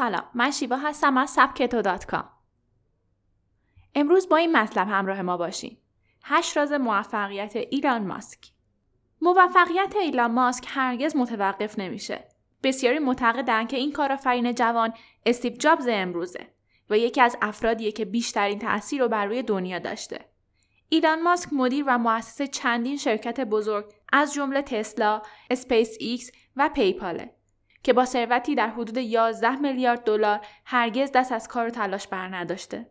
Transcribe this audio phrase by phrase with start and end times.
[0.00, 2.28] سلام من شیوا هستم از سبکتو dot com.
[3.94, 5.76] امروز با این مطلب همراه ما باشین.
[6.24, 8.38] هشت راز موفقیت ایلان ماسک
[9.20, 12.28] موفقیت ایلان ماسک هرگز متوقف نمیشه.
[12.62, 14.92] بسیاری معتقدند که این کارآفرین جوان
[15.26, 16.46] استیو جابز امروزه
[16.90, 20.24] و یکی از افرادیه که بیشترین تاثیر رو بر روی دنیا داشته.
[20.88, 27.39] ایلان ماسک مدیر و مؤسس چندین شرکت بزرگ از جمله تسلا، اسپیس ایکس و پیپاله
[27.82, 32.36] که با ثروتی در حدود 11 میلیارد دلار هرگز دست از کار و تلاش بر
[32.36, 32.90] نداشته.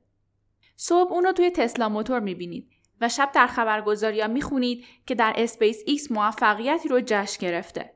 [0.75, 2.69] صبح اونو توی تسلا موتور می‌بینید
[3.01, 7.93] و شب در خبرگزاریا می‌خونید که در اسپیس ایکس موفقیتی رو جشن گرفته.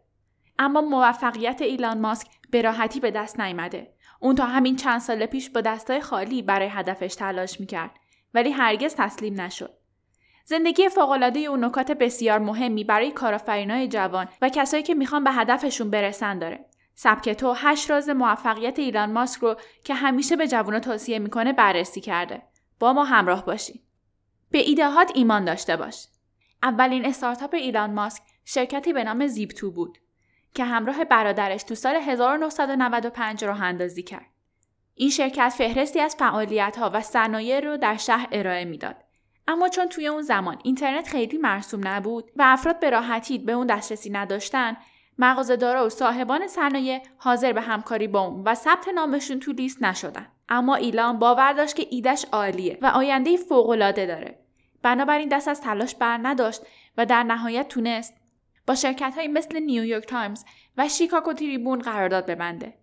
[0.60, 3.94] اما موفقیت ایلان ماسک به راحتی به دست نیامده.
[4.20, 7.92] اون تا همین چند سال پیش با دستای خالی برای هدفش تلاش می‌کرد
[8.34, 9.74] ولی هرگز تسلیم نشد.
[10.46, 15.90] زندگی فوقالعاده اون نکات بسیار مهمی برای کارآفرینای جوان و کسایی که می‌خوان به هدفشون
[15.90, 16.66] برسن داره.
[16.96, 22.02] سبک تو هشت راز موفقیت ایلان ماسک رو که همیشه به جوونا توصیه می‌کنه بررسی
[22.02, 22.42] کرده.
[22.80, 23.80] با ما همراه باشین.
[24.52, 26.08] به ایدهات ایمان داشته باش.
[26.64, 29.98] اولین استارتاپ ایلان ماسک شرکتی به نام زیپتو بود
[30.54, 34.26] که همراه برادرش تو سال 1995 راه اندازی کرد.
[34.96, 38.96] این شرکت فهرستی از فعالیت ها و صنایع رو در شهر ارائه می‌داد.
[39.48, 43.68] اما چون توی اون زمان اینترنت خیلی مرسوم نبود و افراد به راحتی به اون
[43.68, 44.78] دسترسی نداشتن،
[45.18, 50.28] مغازه‌دارا و صاحبان صنایع حاضر به همکاری با اون و ثبت نامشون تو لیست نشدن.
[50.50, 54.40] اما ایلان باور داشت که ایدش عالیه و آینده فوق‌العاده داره.
[54.82, 56.62] بنابراین دست از تلاش بر نداشت
[56.98, 58.14] و در نهایت تونست
[58.68, 60.46] با شرکت های مثل نیویورک تایمز
[60.78, 62.74] و شیکاگو تریبون قرارداد ببنده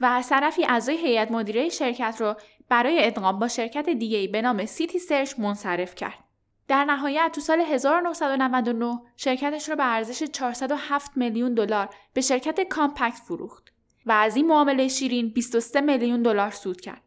[0.00, 2.34] و از طرفی اعضای هیئت مدیره شرکت رو
[2.68, 6.27] برای ادغام با شرکت دیگه به نام سیتی سرچ منصرف کرد.
[6.68, 13.16] در نهایت تو سال 1999 شرکتش رو به ارزش 407 میلیون دلار به شرکت کامپک
[13.16, 13.72] فروخت
[14.06, 17.02] و از این معامله شیرین 23 میلیون دلار سود کرد.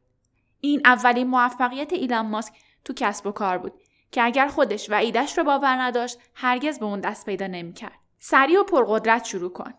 [0.59, 2.53] این اولین موفقیت ایلان ماسک
[2.85, 3.73] تو کسب و کار بود
[4.11, 7.99] که اگر خودش و ایدش رو باور نداشت هرگز به اون دست پیدا نمی‌کرد.
[8.19, 9.73] سریع و پرقدرت شروع کن.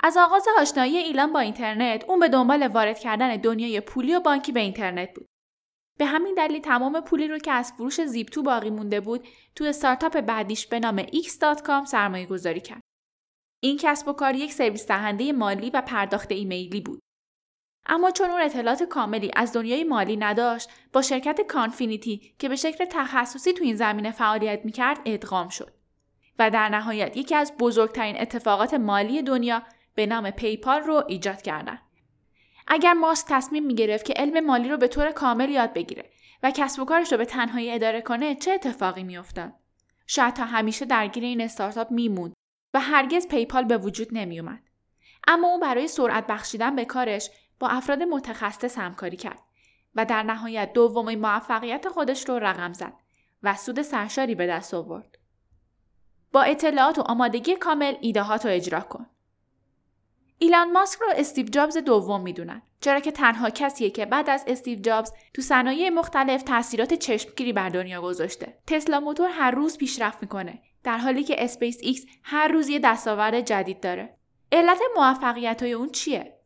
[0.00, 4.52] از آغاز آشنایی ایلان با اینترنت اون به دنبال وارد کردن دنیای پولی و بانکی
[4.52, 5.28] به اینترنت بود.
[5.98, 10.20] به همین دلیل تمام پولی رو که از فروش زیپتو باقی مونده بود تو استارتاپ
[10.20, 12.80] بعدیش به نام x.com سرمایه گذاری کرد.
[13.60, 17.00] این کسب و کار یک سرویس دهنده مالی و پرداخت ایمیلی بود.
[17.86, 22.84] اما چون اون اطلاعات کاملی از دنیای مالی نداشت با شرکت کانفینیتی که به شکل
[22.84, 25.74] تخصصی تو این زمینه فعالیت می‌کرد ادغام شد
[26.38, 29.62] و در نهایت یکی از بزرگترین اتفاقات مالی دنیا
[29.94, 31.78] به نام پیپال رو ایجاد کردن.
[32.66, 36.10] اگر ماسک تصمیم می گرفت که علم مالی رو به طور کامل یاد بگیره
[36.42, 39.52] و کسب و کارش رو به تنهایی اداره کنه چه اتفاقی میافتاد؟
[40.06, 42.32] شاید تا همیشه درگیر این استارتاپ میموند
[42.74, 44.62] و هرگز پیپال به وجود نمیومد
[45.28, 49.42] اما او برای سرعت بخشیدن به کارش با افراد متخصص همکاری کرد
[49.94, 52.92] و در نهایت دومین موفقیت خودش رو رقم زد
[53.42, 55.18] و سود سرشاری به دست آورد.
[56.32, 59.06] با اطلاعات و آمادگی کامل ایدهات رو اجرا کن.
[60.42, 64.80] ایلان ماسک رو استیو جابز دوم می‌دونن چرا که تنها کسیه که بعد از استیو
[64.80, 68.58] جابز تو صنایع مختلف تاثیرات چشمگیری بر دنیا گذاشته.
[68.66, 73.40] تسلا موتور هر روز پیشرفت می‌کنه در حالی که اسپیس ایکس هر روز یه دستاورد
[73.40, 74.16] جدید داره.
[74.52, 76.38] علت موفقیت های اون چیه؟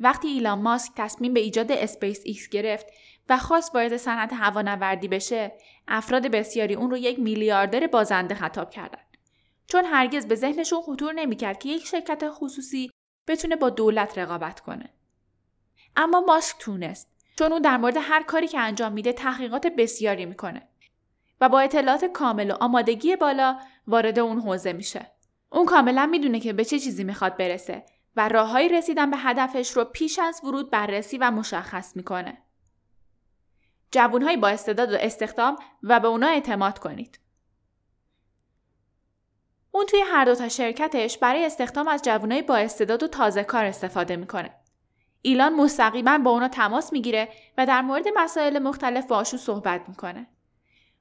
[0.00, 2.86] وقتی ایلان ماسک تصمیم به ایجاد اسپیس ایکس گرفت
[3.28, 5.52] و خواست وارد صنعت هوانوردی بشه
[5.88, 9.16] افراد بسیاری اون رو یک میلیاردر بازنده خطاب کردند
[9.66, 12.90] چون هرگز به ذهنشون خطور نمی‌کرد که یک شرکت خصوصی
[13.28, 14.90] بتونه با دولت رقابت کنه.
[15.96, 17.08] اما ماسک تونست
[17.38, 20.68] چون اون در مورد هر کاری که انجام میده تحقیقات بسیاری می‌کنه
[21.40, 25.12] و با اطلاعات کامل و آمادگی بالا وارد اون حوزه میشه.
[25.50, 27.84] اون کاملا می‌دونه که به چه چیزی می‌خواد برسه
[28.16, 32.38] و راههایی رسیدن به هدفش رو پیش از ورود بررسی و مشخص می‌کنه.
[33.90, 37.18] جوانهایی با استعداد و استخدام و به اونا اعتماد کنید.
[39.78, 43.64] اون توی هر دو تا شرکتش برای استخدام از جوانای با استعداد و تازه کار
[43.64, 44.50] استفاده می‌کنه.
[45.22, 50.26] ایلان مستقیما با اونا تماس می‌گیره و در مورد مسائل مختلف باشون صحبت می‌کنه.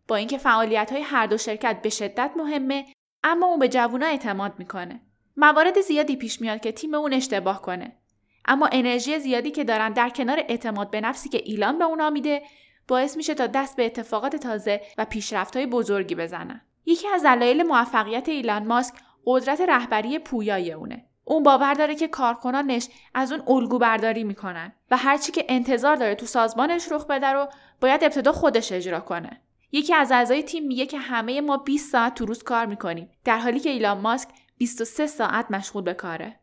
[0.07, 2.85] با اینکه فعالیت های هر دو شرکت به شدت مهمه
[3.23, 5.01] اما اون به جوونا اعتماد می‌کنه.
[5.37, 7.97] موارد زیادی پیش میاد که تیم اون اشتباه کنه.
[8.45, 12.41] اما انرژی زیادی که دارن در کنار اعتماد به نفسی که ایلان به اونا میده
[12.87, 16.61] باعث میشه تا دست به اتفاقات تازه و پیشرفت بزرگی بزنن.
[16.87, 18.95] یکی از دلایل موفقیت ایلان ماسک
[19.25, 21.05] قدرت رهبری پویای اونه.
[21.23, 26.15] اون باور داره که کارکنانش از اون الگو برداری می‌کنن و هرچی که انتظار داره
[26.15, 27.47] تو سازمانش رخ بده رو
[27.81, 29.41] باید ابتدا خودش اجرا کنه.
[29.71, 33.37] یکی از اعضای تیم میگه که همه ما 20 ساعت تو روز کار می‌کنیم در
[33.37, 36.39] حالی که ایلان ماسک 23 ساعت مشغول به کاره.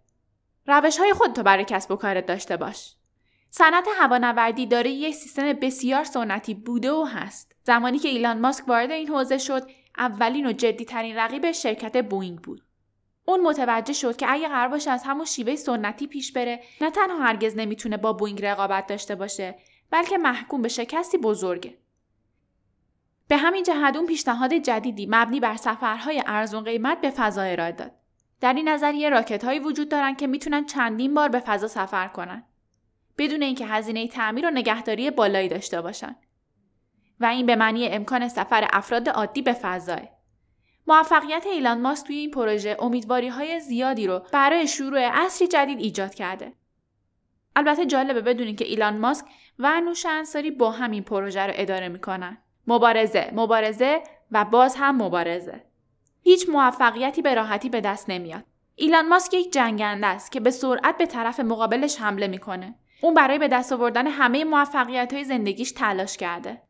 [0.67, 2.95] روش های خودتو برای کسب و کارت داشته باش.
[3.51, 7.53] صنعت هوانوردی دارای یک سیستم بسیار سنتی بوده و هست.
[7.63, 12.63] زمانی که ایلان ماسک وارد این حوزه شد، اولین و جدیترین رقیب شرکت بوینگ بود.
[13.25, 17.19] اون متوجه شد که اگه قرار باشه از همون شیوه سنتی پیش بره، نه تنها
[17.19, 19.59] هرگز نمی‌تونه با بوینگ رقابت داشته باشه،
[19.91, 21.79] بلکه محکوم به شکستی بزرگه.
[23.29, 27.93] به همین جهت اون پیشنهاد جدیدی مبنی بر سفرهای ارزون قیمت به فضا ارائه داد.
[28.41, 32.45] در این نظریه راکت هایی وجود دارن که می‌تونن چندین بار به فضا سفر کنن.
[33.19, 36.17] بدون اینکه هزینه تعمیر و نگهداری بالایی داشته باشند.
[37.25, 39.97] و این به معنی امکان سفر افراد عادی به فضا.
[40.87, 46.15] موفقیت ایلان ماسک توی این پروژه امیدواری های زیادی رو برای شروع عصری جدید ایجاد
[46.15, 46.53] کرده.
[47.57, 49.27] البته جالبه بدونین که ایلان ماسک
[49.59, 52.39] و نوش انصاری با همین پروژه رو اداره می‌کنن.
[52.67, 55.65] مبارزه، مبارزه و باز هم مبارزه.
[56.23, 58.45] هیچ موفقیتی به راحتی به دست نمیاد.
[58.75, 62.75] ایلان ماسک یک جنگنده است که به سرعت به طرف مقابلش حمله می‌کنه.
[63.03, 66.63] اون برای به دست آوردن همه موفقیت های زندگیش تلاش کرده.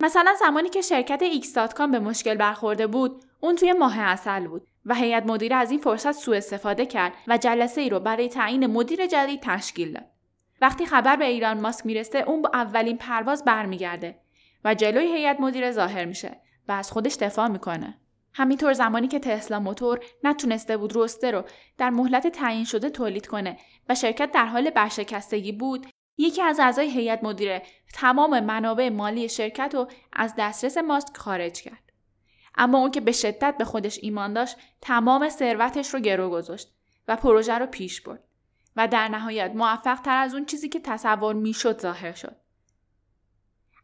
[0.00, 4.94] مثلا زمانی که شرکت X.com به مشکل برخورده بود، اون توی ماه اصل بود و
[4.94, 9.06] هیئت مدیره از این فرصت سوء استفاده کرد و جلسه ای رو برای تعیین مدیر
[9.06, 10.06] جدید تشکیل داد.
[10.60, 14.18] وقتی خبر به ایران ماسک می‌رسه، اون با اولین پرواز برمیگرده
[14.64, 17.98] و جلوی هیئت مدیره ظاهر میشه و از خودش دفاع می‌کنه.
[18.32, 21.44] همینطور زمانی که تسلا موتور نتونسته بود روسته رو
[21.78, 23.58] در مهلت تعیین شده تولید کنه
[23.88, 25.86] و شرکت در حال برشکستگی بود
[26.16, 27.62] یکی از اعضای هیئت مدیره
[27.94, 31.92] تمام منابع مالی شرکت رو از دسترس ماسک خارج کرد
[32.54, 36.74] اما اون که به شدت به خودش ایمان داشت تمام ثروتش رو گرو گذاشت
[37.08, 38.24] و پروژه رو پیش برد
[38.76, 42.36] و در نهایت موفق تر از اون چیزی که تصور می‌شد ظاهر شد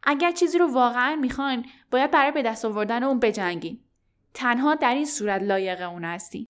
[0.03, 3.83] اگر چیزی رو واقعا می‌خواین باید برای به دست آوردن اون بجنگین
[4.33, 6.47] تنها در این صورت لایق اون هستی.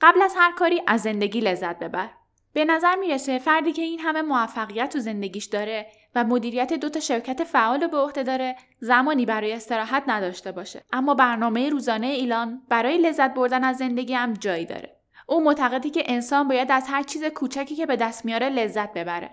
[0.00, 2.10] قبل از هر کاری از زندگی لذت ببر.
[2.54, 7.00] به نظر می‌رسه فردی که این همه موفقیت تو زندگیش داره و مدیریت دو تا
[7.00, 10.82] شرکت فعال به عهده داره زمانی برای استراحت نداشته باشه.
[10.92, 14.96] اما برنامه روزانه ایلان برای لذت بردن از زندگی هم جایی داره.
[15.26, 19.30] او معتقدی که انسان باید از هر چیز کوچکی که به دست میاره لذت ببره.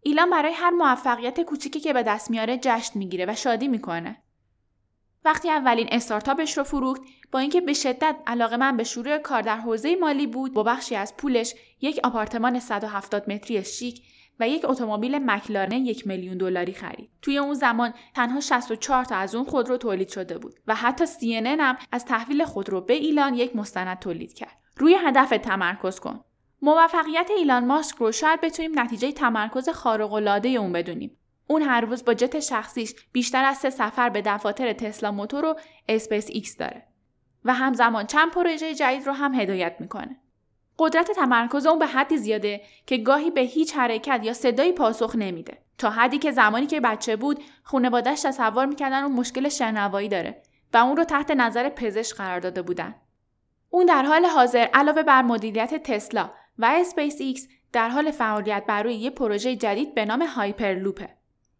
[0.00, 4.16] ایلان برای هر موفقیت کوچیکی که به دست میاره جشن می‌گیره و شادی می‌کنه.
[5.26, 7.02] وقتی اولین استارتاپش رو فروخت
[7.32, 10.96] با اینکه به شدت علاقه من به شروع کار در حوزه مالی بود با بخشی
[10.96, 14.02] از پولش یک آپارتمان 170 متری شیک
[14.40, 17.10] و یک اتومبیل مکلارن یک میلیون دلاری خرید.
[17.22, 21.60] توی اون زمان تنها 64 تا از اون خودرو تولید شده بود و حتی CNN
[21.60, 24.56] هم از تحویل خودرو به ایلان یک مستند تولید کرد.
[24.76, 26.20] روی هدف تمرکز کن.
[26.62, 31.16] موفقیت ایلان ماسک رو شاید بتونیم نتیجه تمرکز خارق اون بدونیم.
[31.46, 35.58] اون هر روز با جت شخصیش بیشتر از سه سفر به دفاتر تسلا موتور و
[35.88, 36.82] اسپیس ایکس داره
[37.44, 40.16] و همزمان چند پروژه جدید رو هم هدایت می‌کنه.
[40.78, 45.58] قدرت تمرکز اون به حدی زیاده که گاهی به هیچ حرکت یا صدایی پاسخ نمیده.
[45.78, 50.42] تا حدی که زمانی که بچه بود خانواده‌اش تصور می‌کردن اون مشکل شنوایی داره
[50.72, 52.94] و اون رو تحت نظر پزشک قرار داده بودن.
[53.70, 58.82] اون در حال حاضر علاوه بر مدیریت تسلا و اسپیس ایکس در حال فعالیت بر
[58.82, 61.15] روی یه پروژه جدید به نام هایپرلوپه.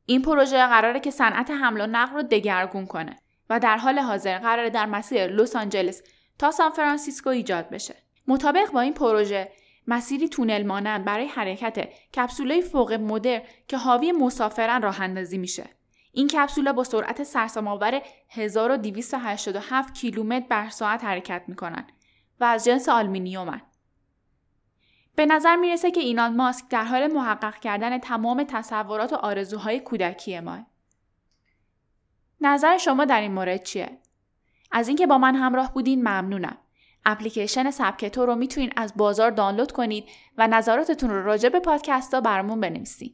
[0.06, 3.16] این پروژه قراره که صنعت حمل و نقل رو دگرگون کنه
[3.50, 6.02] و در حال حاضر قراره در مسیر لس آنجلس
[6.38, 7.94] تا سان فرانسیسکو ایجاد بشه.
[8.28, 9.52] مطابق با این پروژه
[9.86, 15.64] مسیری تونل مانند برای حرکت کپسولای فوق مدرن که حاوی مسافران راه اندازی میشه.
[16.12, 21.86] این کپسولا با سرعت سرسام‌آور 1287 کیلومتر بر ساعت حرکت می‌کنن
[22.40, 23.60] و از جنس آلمینیومن.
[25.16, 30.40] به نظر می‌رسه که ایلان ماسک در حال محقق کردن تمام تصورات و آرزوهای کودکی
[30.40, 30.58] ماست.
[32.40, 33.99] نظر شما در این مورد چیه؟
[34.73, 36.58] از اینکه با من همراه بودین ممنونم.
[37.04, 40.04] اپلیکیشن سبکتو رو می‌تونین از بازار دانلود کنید
[40.38, 43.04] و نظراتتون رو راجع به پادکست ها برامون بنویسید.